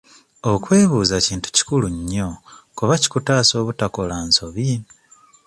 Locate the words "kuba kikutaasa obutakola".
2.77-4.15